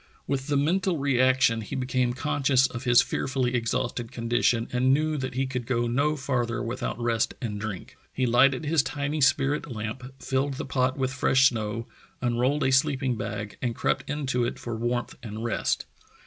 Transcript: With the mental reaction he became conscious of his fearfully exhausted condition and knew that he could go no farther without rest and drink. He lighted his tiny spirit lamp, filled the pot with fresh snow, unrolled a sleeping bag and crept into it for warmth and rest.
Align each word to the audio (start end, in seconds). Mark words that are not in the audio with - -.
With 0.25 0.47
the 0.47 0.57
mental 0.57 0.97
reaction 0.97 1.61
he 1.61 1.75
became 1.75 2.13
conscious 2.13 2.65
of 2.65 2.85
his 2.85 3.03
fearfully 3.03 3.53
exhausted 3.53 4.11
condition 4.11 4.67
and 4.73 4.91
knew 4.91 5.15
that 5.15 5.35
he 5.35 5.45
could 5.45 5.67
go 5.67 5.85
no 5.85 6.15
farther 6.15 6.59
without 6.63 6.99
rest 6.99 7.35
and 7.39 7.61
drink. 7.61 7.95
He 8.11 8.25
lighted 8.25 8.65
his 8.65 8.81
tiny 8.81 9.21
spirit 9.21 9.71
lamp, 9.71 10.11
filled 10.17 10.55
the 10.55 10.65
pot 10.65 10.97
with 10.97 11.13
fresh 11.13 11.49
snow, 11.49 11.85
unrolled 12.19 12.63
a 12.63 12.71
sleeping 12.71 13.15
bag 13.15 13.57
and 13.61 13.75
crept 13.75 14.09
into 14.09 14.43
it 14.43 14.57
for 14.57 14.75
warmth 14.75 15.13
and 15.21 15.43
rest. 15.43 15.85